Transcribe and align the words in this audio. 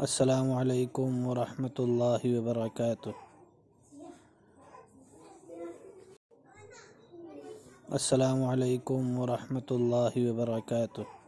السلام 0.00 0.56
عليكم 0.56 1.28
ورحمة 1.28 1.76
الله 1.78 2.22
وبركاته. 2.24 3.14
السلام 7.92 8.38
عليكم 8.48 9.00
ورحمة 9.20 9.68
الله 9.70 10.14
وبركاته. 10.16 11.19